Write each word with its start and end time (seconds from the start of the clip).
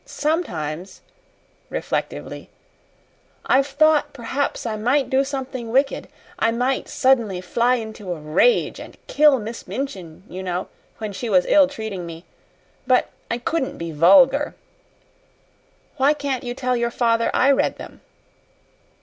Sometimes" 0.03 1.01
reflectively 1.69 2.49
"I've 3.45 3.67
thought 3.67 4.13
perhaps 4.13 4.65
I 4.65 4.75
might 4.75 5.11
do 5.11 5.23
something 5.23 5.69
wicked 5.69 6.07
I 6.39 6.49
might 6.49 6.89
suddenly 6.89 7.39
fly 7.39 7.75
into 7.75 8.11
a 8.11 8.19
rage 8.19 8.79
and 8.79 8.97
kill 9.05 9.37
Miss 9.37 9.67
Minchin, 9.67 10.23
you 10.27 10.41
know, 10.41 10.69
when 10.97 11.13
she 11.13 11.29
was 11.29 11.45
ill 11.45 11.67
treating 11.67 12.07
me 12.07 12.25
but 12.87 13.11
I 13.29 13.37
COULDN'T 13.37 13.77
be 13.77 13.91
vulgar. 13.91 14.55
Why 15.97 16.15
can't 16.15 16.43
you 16.43 16.55
tell 16.55 16.75
your 16.75 16.89
father 16.89 17.29
I 17.31 17.51
read 17.51 17.77
them?" 17.77 18.01